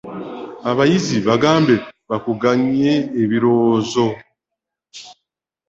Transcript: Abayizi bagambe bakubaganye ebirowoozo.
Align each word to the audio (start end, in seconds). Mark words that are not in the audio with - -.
Abayizi 0.69 1.17
bagambe 1.27 1.73
bakubaganye 2.09 2.93
ebirowoozo. 3.21 4.05